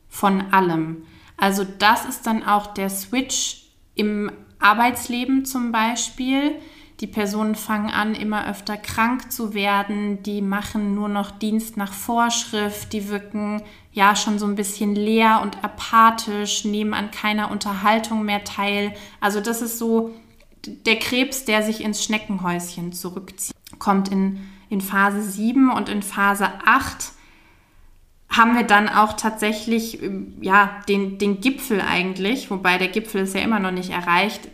[0.07, 1.07] von allem.
[1.37, 6.57] Also das ist dann auch der Switch im Arbeitsleben zum Beispiel.
[7.01, 11.91] Die Personen fangen an, immer öfter krank zu werden, die machen nur noch Dienst nach
[11.91, 18.23] Vorschrift, die wirken ja schon so ein bisschen leer und apathisch, nehmen an keiner Unterhaltung
[18.23, 18.93] mehr teil.
[19.19, 20.13] Also das ist so
[20.65, 23.55] der Krebs, der sich ins Schneckenhäuschen zurückzieht.
[23.77, 27.11] Kommt in, in Phase 7 und in Phase 8
[28.29, 29.99] haben wir dann auch tatsächlich
[30.41, 34.49] ja, den, den Gipfel eigentlich, wobei der Gipfel ist ja immer noch nicht erreicht,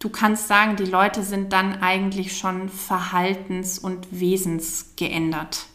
[0.00, 5.66] du kannst sagen, die Leute sind dann eigentlich schon verhaltens- und wesensgeändert.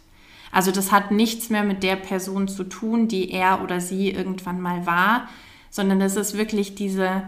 [0.52, 4.60] Also das hat nichts mehr mit der Person zu tun, die er oder sie irgendwann
[4.60, 5.28] mal war,
[5.70, 7.24] sondern es ist wirklich diese,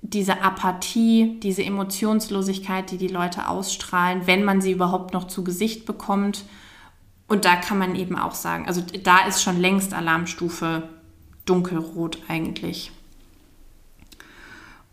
[0.00, 5.86] diese Apathie, diese Emotionslosigkeit, die die Leute ausstrahlen, wenn man sie überhaupt noch zu Gesicht
[5.86, 6.44] bekommt.
[7.26, 10.88] Und da kann man eben auch sagen, also da ist schon längst Alarmstufe
[11.44, 12.92] dunkelrot eigentlich.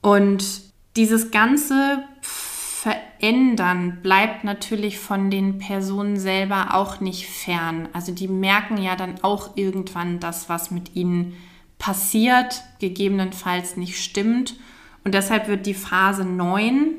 [0.02, 7.90] Und dieses ganze Verändern bleibt natürlich von den Personen selber auch nicht fern.
[7.94, 11.36] Also die merken ja dann auch irgendwann, dass was mit ihnen
[11.78, 14.56] passiert, gegebenenfalls nicht stimmt.
[15.04, 16.92] Und deshalb wird die Phase 9,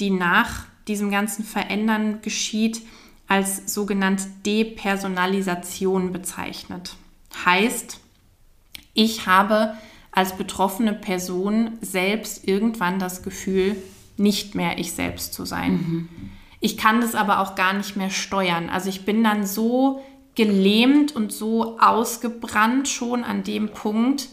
[0.00, 2.82] die nach diesem ganzen Verändern geschieht,
[3.28, 6.94] als sogenannte Depersonalisation bezeichnet.
[7.44, 8.00] Heißt,
[8.94, 9.74] ich habe
[10.16, 13.76] als betroffene Person selbst irgendwann das Gefühl,
[14.16, 15.72] nicht mehr ich selbst zu sein.
[15.72, 16.08] Mhm.
[16.58, 18.70] Ich kann das aber auch gar nicht mehr steuern.
[18.70, 20.02] Also ich bin dann so
[20.34, 24.30] gelähmt und so ausgebrannt schon an dem Punkt,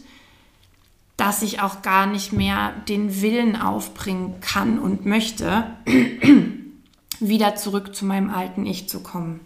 [1.18, 5.66] dass ich auch gar nicht mehr den Willen aufbringen kann und möchte,
[7.20, 9.40] wieder zurück zu meinem alten Ich zu kommen.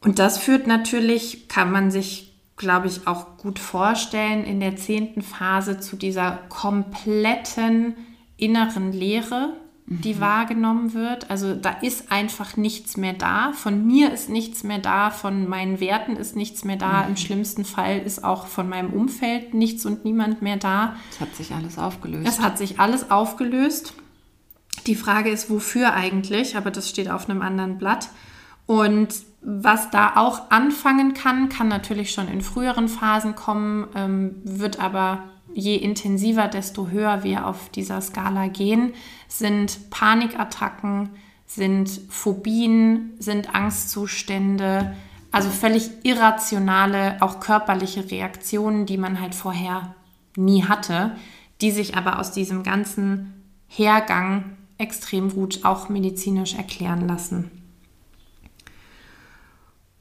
[0.00, 2.31] Und das führt natürlich, kann man sich
[2.62, 7.96] glaube ich, auch gut vorstellen in der zehnten Phase zu dieser kompletten
[8.36, 9.54] inneren Leere,
[9.86, 10.20] die mhm.
[10.20, 11.28] wahrgenommen wird.
[11.28, 13.52] Also da ist einfach nichts mehr da.
[13.52, 17.02] Von mir ist nichts mehr da, von meinen Werten ist nichts mehr da.
[17.02, 17.08] Mhm.
[17.08, 20.94] Im schlimmsten Fall ist auch von meinem Umfeld nichts und niemand mehr da.
[21.10, 22.28] Es hat sich alles aufgelöst.
[22.28, 23.94] Es hat sich alles aufgelöst.
[24.86, 28.08] Die Frage ist, wofür eigentlich, aber das steht auf einem anderen Blatt.
[28.66, 34.78] Und was da auch anfangen kann, kann natürlich schon in früheren Phasen kommen, ähm, wird
[34.78, 38.92] aber je intensiver, desto höher wir auf dieser Skala gehen,
[39.28, 41.10] sind Panikattacken,
[41.44, 44.94] sind Phobien, sind Angstzustände,
[45.32, 49.94] also völlig irrationale, auch körperliche Reaktionen, die man halt vorher
[50.36, 51.16] nie hatte,
[51.60, 57.61] die sich aber aus diesem ganzen Hergang extrem gut auch medizinisch erklären lassen.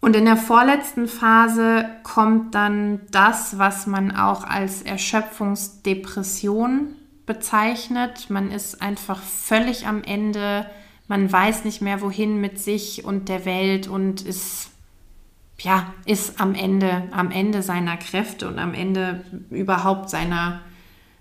[0.01, 6.95] Und in der vorletzten Phase kommt dann das, was man auch als Erschöpfungsdepression
[7.27, 8.29] bezeichnet.
[8.29, 10.65] Man ist einfach völlig am Ende,
[11.07, 14.71] man weiß nicht mehr wohin mit sich und der Welt und ist
[15.59, 20.61] ja, ist am Ende, am Ende seiner Kräfte und am Ende überhaupt seiner,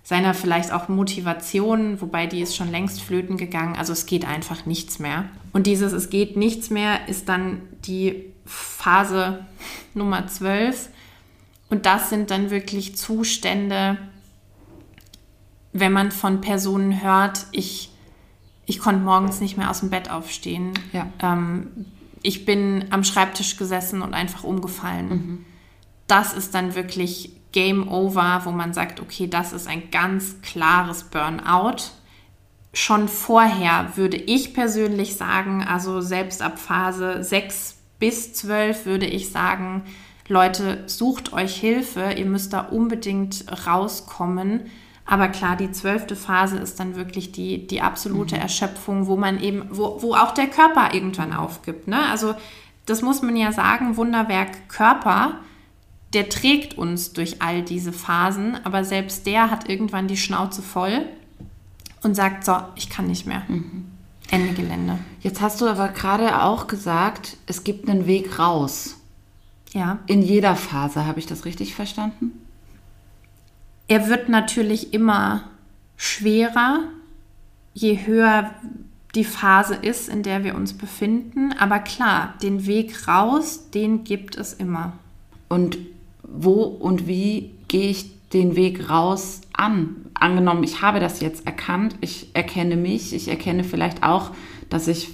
[0.03, 3.75] seiner vielleicht auch Motivation, wobei die ist schon längst flöten gegangen.
[3.75, 5.25] Also es geht einfach nichts mehr.
[5.53, 9.45] Und dieses Es geht nichts mehr ist dann die Phase
[9.93, 10.89] Nummer 12.
[11.69, 13.97] Und das sind dann wirklich Zustände,
[15.73, 17.91] wenn man von Personen hört, ich,
[18.65, 20.73] ich konnte morgens nicht mehr aus dem Bett aufstehen.
[20.91, 21.07] Ja.
[21.21, 21.85] Ähm,
[22.23, 25.09] ich bin am Schreibtisch gesessen und einfach umgefallen.
[25.09, 25.45] Mhm.
[26.07, 31.05] Das ist dann wirklich Game Over, wo man sagt, okay, das ist ein ganz klares
[31.05, 31.83] Burnout.
[32.73, 39.29] Schon vorher würde ich persönlich sagen, also selbst ab Phase 6 bis 12 würde ich
[39.29, 39.83] sagen,
[40.27, 44.61] Leute, sucht euch Hilfe, ihr müsst da unbedingt rauskommen.
[45.05, 48.41] Aber klar, die zwölfte Phase ist dann wirklich die, die absolute mhm.
[48.41, 51.87] Erschöpfung, wo man eben, wo, wo auch der Körper irgendwann aufgibt.
[51.87, 51.99] Ne?
[52.09, 52.33] Also
[52.85, 55.35] das muss man ja sagen, Wunderwerk Körper,
[56.13, 61.05] der trägt uns durch all diese Phasen, aber selbst der hat irgendwann die Schnauze voll
[62.01, 63.43] und sagt, so, ich kann nicht mehr.
[63.47, 63.90] Mhm.
[64.31, 64.97] Ende Gelände.
[65.19, 68.95] Jetzt hast du aber gerade auch gesagt, es gibt einen Weg raus.
[69.73, 69.99] Ja.
[70.07, 72.31] In jeder Phase, habe ich das richtig verstanden?
[73.87, 75.43] Er wird natürlich immer
[75.97, 76.79] schwerer,
[77.73, 78.51] je höher
[79.15, 81.53] die Phase ist, in der wir uns befinden.
[81.59, 84.93] Aber klar, den Weg raus, den gibt es immer.
[85.49, 85.77] Und
[86.23, 90.10] wo und wie gehe ich den Weg raus an?
[90.21, 94.31] Angenommen, ich habe das jetzt erkannt, ich erkenne mich, ich erkenne vielleicht auch,
[94.69, 95.09] dass ich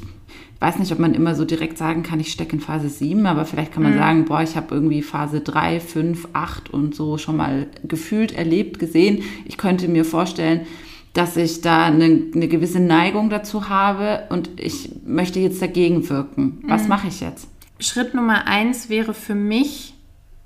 [0.57, 3.27] ich weiß nicht, ob man immer so direkt sagen kann, ich stecke in Phase 7,
[3.27, 3.99] aber vielleicht kann man mhm.
[3.99, 8.79] sagen, boah, ich habe irgendwie Phase 3, 5, 8 und so schon mal gefühlt, erlebt,
[8.79, 9.21] gesehen.
[9.45, 10.65] Ich könnte mir vorstellen,
[11.13, 16.63] dass ich da eine, eine gewisse Neigung dazu habe und ich möchte jetzt dagegen wirken.
[16.63, 16.89] Was mhm.
[16.89, 17.47] mache ich jetzt?
[17.79, 19.93] Schritt Nummer eins wäre für mich,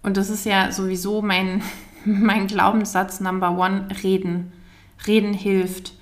[0.04, 1.62] und das ist ja sowieso mein,
[2.06, 4.52] mein Glaubenssatz Number One, reden.
[5.06, 5.94] Reden hilft.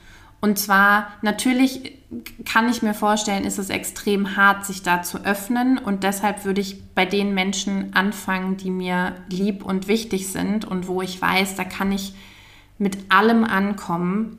[0.41, 1.97] Und zwar natürlich
[2.45, 5.77] kann ich mir vorstellen, ist es extrem hart, sich da zu öffnen.
[5.77, 10.87] Und deshalb würde ich bei den Menschen anfangen, die mir lieb und wichtig sind und
[10.87, 12.13] wo ich weiß, da kann ich
[12.77, 14.37] mit allem ankommen.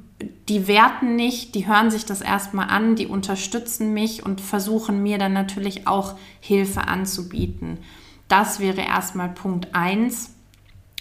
[0.49, 5.19] Die werten nicht, die hören sich das erstmal an, die unterstützen mich und versuchen mir
[5.19, 7.79] dann natürlich auch Hilfe anzubieten.
[8.29, 10.35] Das wäre erstmal Punkt 1.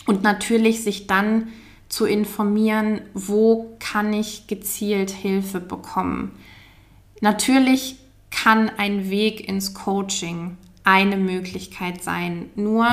[0.10, 1.50] Und natürlich sich dann
[1.88, 6.32] zu informieren, wo kann ich gezielt Hilfe bekommen.
[7.22, 7.98] Natürlich
[8.32, 12.50] kann ein Weg ins Coaching eine Möglichkeit sein.
[12.56, 12.88] Nur,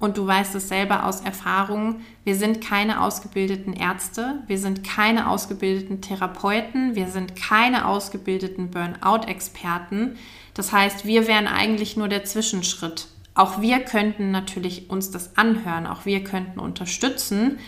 [0.00, 5.30] und du weißt es selber aus Erfahrung, wir sind keine ausgebildeten Ärzte, wir sind keine
[5.30, 10.16] ausgebildeten Therapeuten, wir sind keine ausgebildeten Burnout-Experten.
[10.54, 13.06] Das heißt, wir wären eigentlich nur der Zwischenschritt.
[13.34, 17.58] Auch wir könnten natürlich uns das anhören, auch wir könnten unterstützen.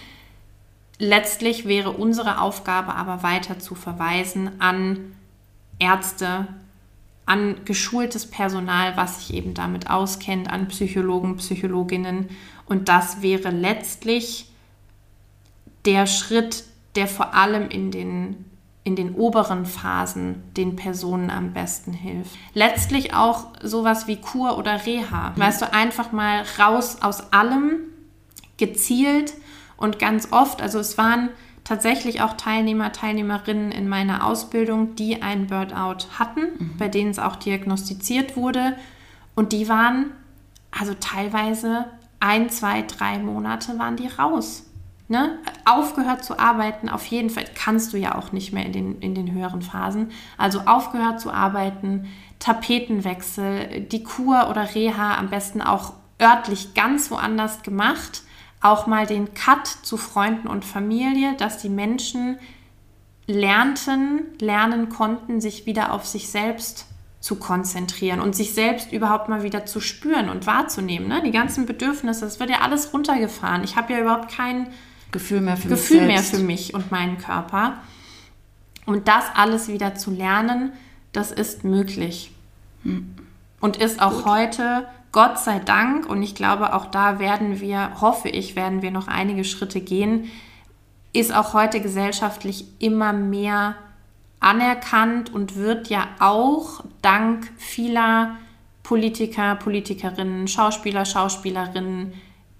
[0.99, 5.15] Letztlich wäre unsere Aufgabe aber weiter zu verweisen an
[5.79, 6.47] Ärzte,
[7.27, 12.29] an geschultes Personal, was sich eben damit auskennt, an Psychologen, Psychologinnen.
[12.67, 14.47] Und das wäre letztlich
[15.85, 18.45] der Schritt, der vor allem in den,
[18.85, 22.37] in den oberen Phasen den Personen am besten hilft.
[22.53, 25.31] Letztlich auch sowas wie Kur oder Reha.
[25.31, 25.41] Mhm.
[25.41, 27.79] Weißt du, einfach mal raus aus allem,
[28.57, 29.35] gezielt
[29.77, 31.31] und ganz oft, also es waren
[31.65, 36.77] tatsächlich auch Teilnehmer, Teilnehmerinnen in meiner Ausbildung, die einen Burnout hatten, mhm.
[36.77, 38.77] bei denen es auch diagnostiziert wurde.
[39.35, 40.07] Und die waren,
[40.71, 41.87] also teilweise
[42.21, 44.65] ein, zwei, drei Monate waren die raus.
[45.09, 45.39] Ne?
[45.65, 49.15] Aufgehört zu arbeiten, auf jeden Fall kannst du ja auch nicht mehr in den, in
[49.15, 50.11] den höheren Phasen.
[50.39, 52.07] Also aufgehört zu arbeiten,
[52.39, 58.23] Tapetenwechsel, die Kur oder Reha am besten auch örtlich ganz woanders gemacht
[58.63, 62.39] auch mal den Cut zu Freunden und Familie, dass die Menschen
[63.27, 66.87] lernten, lernen konnten, sich wieder auf sich selbst
[67.21, 71.09] zu konzentrieren und sich selbst überhaupt mal wieder zu spüren und wahrzunehmen.
[71.09, 71.23] Ne?
[71.25, 73.63] Die ganzen Bedürfnisse, das wird ja alles runtergefahren.
[73.63, 74.69] Ich habe ja überhaupt kein
[75.13, 77.79] Gefühl mehr für, Gefühl mich, mehr für mich und meinen Körper.
[78.87, 80.73] Und das alles wieder zu lernen,
[81.13, 82.33] das ist möglich.
[82.83, 83.15] Hm.
[83.61, 84.27] Und ist auch Gut.
[84.27, 88.91] heute Gott sei Dank, und ich glaube, auch da werden wir, hoffe ich, werden wir
[88.91, 90.31] noch einige Schritte gehen,
[91.13, 93.77] ist auch heute gesellschaftlich immer mehr
[94.41, 98.37] anerkannt und wird ja auch dank vieler
[98.83, 102.15] Politiker, Politikerinnen, Schauspieler, Schauspielerinnen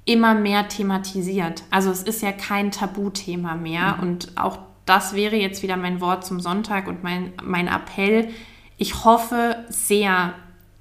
[0.05, 1.63] immer mehr thematisiert.
[1.71, 4.03] Also es ist ja kein Tabuthema mehr mhm.
[4.03, 8.31] und auch das wäre jetzt wieder mein Wort zum Sonntag und mein, mein Appell.
[8.79, 10.35] Ich hoffe sehr,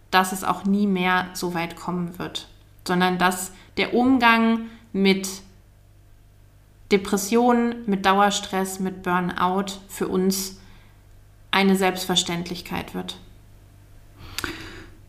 [0.10, 2.48] dass es auch nie mehr so weit kommen wird.
[2.88, 4.62] sondern dass der Umgang
[4.92, 5.30] mit
[6.92, 10.60] Depressionen, mit Dauerstress, mit Burnout für uns
[11.52, 13.18] eine Selbstverständlichkeit wird.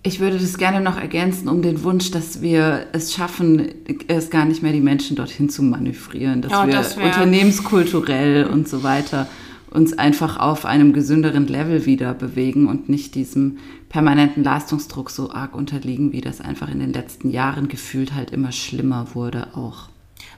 [0.05, 3.69] Ich würde das gerne noch ergänzen um den Wunsch, dass wir es schaffen,
[4.09, 8.69] es gar nicht mehr die Menschen dorthin zu manövrieren, dass Ja, wir das unternehmenskulturell und
[8.69, 9.29] so weiter
[9.71, 15.55] uns einfach auf einem gesünderen Level wieder bewegen und nicht diesem permanenten Leistungsdruck so arg
[15.55, 19.89] unterliegen, wie das einfach in den letzten Jahren gefühlt halt immer schlimmer wurde auch.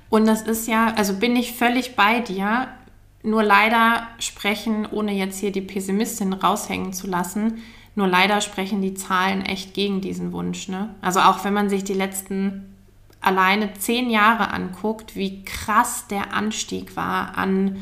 [0.09, 2.69] Und das ist ja, also bin ich völlig bei dir.
[3.25, 7.55] Nur leider sprechen, ohne jetzt hier die Pessimistin raushängen zu lassen,
[7.97, 10.69] nur leider sprechen die Zahlen echt gegen diesen Wunsch.
[10.69, 10.95] Ne?
[11.01, 12.75] Also auch wenn man sich die letzten
[13.21, 17.77] alleine zehn Jahre anguckt, wie krass der Anstieg war an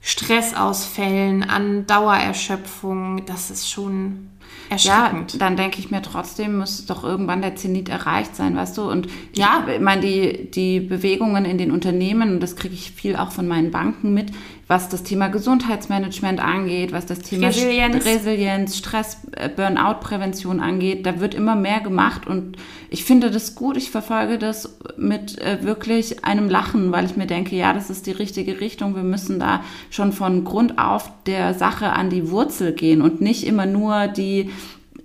[0.00, 4.28] Stressausfällen, an Dauererschöpfung, das ist schon
[4.70, 4.74] Ja,
[5.06, 5.40] erschreckend.
[5.40, 8.88] dann denke ich mir trotzdem, muss doch irgendwann der Zenit erreicht sein, weißt du?
[8.90, 9.64] Und Ja.
[9.72, 13.48] ich meine, die, die Bewegungen in den Unternehmen, und das kriege ich viel auch von
[13.48, 14.30] meinen Banken mit,
[14.68, 18.04] was das Thema Gesundheitsmanagement angeht, was das Thema Resilienz.
[18.04, 22.56] Resilienz, Stress, äh, Burnout-Prävention angeht, da wird immer mehr gemacht und
[22.90, 23.78] ich finde das gut.
[23.78, 28.06] Ich verfolge das mit äh, wirklich einem Lachen, weil ich mir denke, ja, das ist
[28.06, 28.94] die richtige Richtung.
[28.94, 33.46] Wir müssen da schon von Grund auf der Sache an die Wurzel gehen und nicht
[33.46, 34.50] immer nur die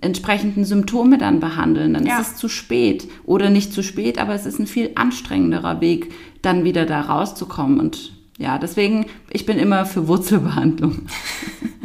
[0.02, 1.94] entsprechenden Symptome dann behandeln.
[1.94, 2.20] Dann Ja.
[2.20, 6.12] ist es zu spät oder nicht zu spät, aber es ist ein viel anstrengenderer Weg,
[6.42, 7.80] dann wieder da rauszukommen.
[7.80, 11.06] Und ja, deswegen, ich bin immer für Wurzelbehandlung.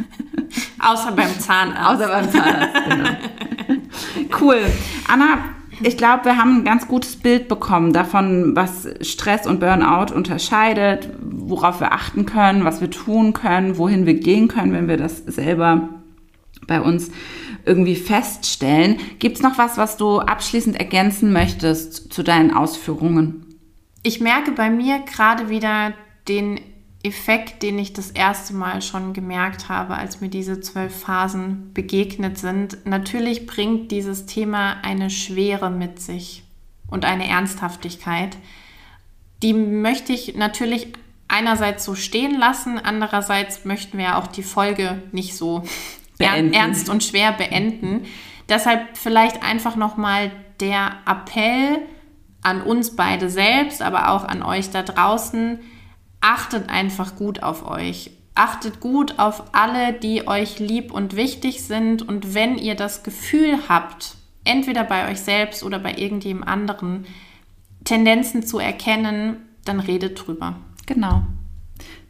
[0.78, 2.02] Außer beim Zahnarzt.
[2.02, 3.10] Außer beim Zahnarzt, genau.
[4.40, 4.60] Cool.
[5.06, 5.38] Anna,
[5.82, 11.10] ich glaube, wir haben ein ganz gutes Bild bekommen davon, was Stress und Burnout unterscheidet,
[11.20, 15.18] worauf wir achten können, was wir tun können, wohin wir gehen können, wenn wir das
[15.18, 15.88] selber
[16.66, 17.10] bei uns
[17.64, 18.98] irgendwie feststellen.
[19.18, 23.46] Gibt es noch was, was du abschließend ergänzen möchtest zu deinen Ausführungen?
[24.02, 25.92] Ich merke bei mir gerade wieder
[26.28, 26.60] den
[27.02, 32.36] Effekt, den ich das erste Mal schon gemerkt habe, als mir diese zwölf Phasen begegnet
[32.38, 32.84] sind.
[32.84, 36.42] Natürlich bringt dieses Thema eine Schwere mit sich
[36.88, 38.36] und eine Ernsthaftigkeit.
[39.42, 40.88] Die möchte ich natürlich
[41.26, 45.64] einerseits so stehen lassen, andererseits möchten wir ja auch die Folge nicht so
[46.18, 46.52] Beenden.
[46.52, 48.04] ernst und schwer beenden.
[48.50, 51.78] Deshalb vielleicht einfach nochmal der Appell
[52.42, 55.60] an uns beide selbst, aber auch an euch da draußen.
[56.20, 58.10] Achtet einfach gut auf euch.
[58.34, 62.06] Achtet gut auf alle, die euch lieb und wichtig sind.
[62.06, 67.06] Und wenn ihr das Gefühl habt, entweder bei euch selbst oder bei irgendjemand anderen,
[67.84, 70.56] Tendenzen zu erkennen, dann redet drüber.
[70.86, 71.22] Genau.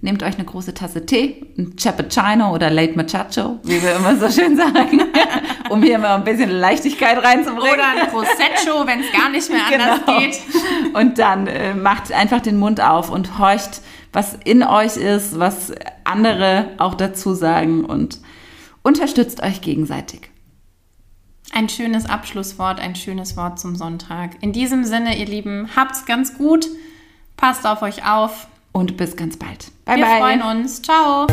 [0.03, 4.31] Nehmt euch eine große Tasse Tee, ein Cappuccino oder Late Machacho, wie wir immer so
[4.31, 5.03] schön sagen,
[5.69, 7.75] um hier mal ein bisschen Leichtigkeit reinzubringen.
[7.75, 10.19] Oder ein Prosecco, wenn es gar nicht mehr anders Genau.
[10.19, 10.41] geht.
[10.95, 13.83] Und dann äh, macht einfach den Mund auf und horcht,
[14.13, 15.73] was in euch ist, was
[16.05, 18.21] andere auch dazu sagen und
[18.83, 20.31] unterstützt euch gegenseitig.
[21.53, 24.37] Ein schönes Abschlusswort, ein schönes Wort zum Sonntag.
[24.41, 26.67] In diesem Sinne, ihr Lieben, habt's ganz gut,
[27.37, 28.47] passt auf euch auf.
[28.73, 29.71] Und bis ganz bald.
[29.85, 30.19] Bye, Wir bye.
[30.19, 30.81] freuen uns.
[30.83, 31.27] Ciao.